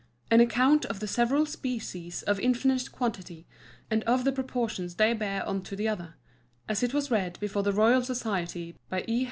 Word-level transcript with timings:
_An 0.31 0.41
Account 0.41 0.83
of 0.85 0.99
the 0.99 1.05
several 1.07 1.45
Species 1.45 2.23
of 2.23 2.39
Infinite 2.39 2.91
Quantity, 2.91 3.45
and 3.91 4.03
of 4.05 4.23
the 4.23 4.31
Proportions 4.31 4.95
they 4.95 5.13
bear 5.13 5.45
one 5.45 5.61
to 5.61 5.75
the 5.75 5.87
other; 5.87 6.15
as 6.67 6.81
it 6.81 6.91
was 6.91 7.11
read 7.11 7.39
before 7.39 7.61
the 7.61 7.71
Royal 7.71 8.01
Society, 8.03 8.75
by 8.89 9.03
_E. 9.03 9.19